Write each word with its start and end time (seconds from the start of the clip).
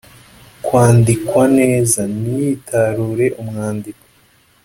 kwandikwa 0.63 1.43
neza, 1.59 2.01
ntiyitarure 2.19 3.27
umwandiko 3.41 4.05